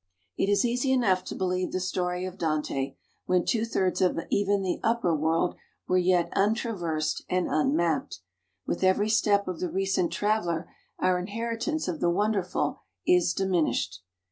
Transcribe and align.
It 0.35 0.49
is 0.49 0.65
easy 0.65 0.91
enough 0.91 1.23
to 1.25 1.35
believe 1.35 1.71
the 1.71 1.79
story 1.79 2.25
of 2.25 2.39
Dante, 2.39 2.95
when 3.27 3.45
two 3.45 3.65
thirds 3.65 4.01
of 4.01 4.19
even 4.31 4.63
the 4.63 4.79
upper 4.81 5.15
world 5.15 5.53
were 5.87 5.99
yet 5.99 6.29
untraversed 6.35 7.23
and 7.29 7.47
unmapped. 7.47 8.21
With 8.65 8.83
every 8.83 9.09
step 9.09 9.47
of 9.47 9.59
the 9.59 9.69
recent 9.69 10.11
traveler 10.11 10.73
our 10.97 11.19
inheritance 11.19 11.87
of 11.87 11.99
the 11.99 12.09
wonderful 12.09 12.79
is 13.05 13.31
diminished." 13.31 14.01